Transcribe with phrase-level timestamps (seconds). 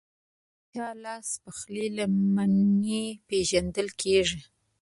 [0.65, 2.05] د چا لاسپخلی له
[2.35, 4.39] مینې پیژندل کېږي.